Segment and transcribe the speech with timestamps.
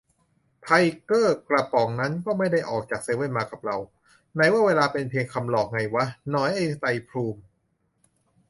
[0.63, 0.69] ไท
[1.05, 3.77] เกอร์กระป๋องนั้นก็ไม่ได้ออกจากเซเว่นมากับเรา:
[4.33, 7.39] ไหนว่าเวลาเป็นเพียงคำหลอกไงวะ หนอยไอ้ไตรภูมิ